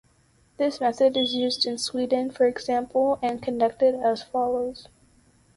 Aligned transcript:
This 0.57 0.81
method 0.81 1.15
is 1.15 1.35
used 1.35 1.63
in 1.67 1.77
Sweden 1.77 2.31
for 2.31 2.47
example, 2.47 3.19
and 3.21 3.39
conducted 3.39 3.93
as 3.93 4.23
follows. 4.23 4.87